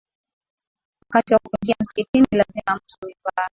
[1.09, 3.49] Wakati wa kuingia msikitini lazima mtu amevaa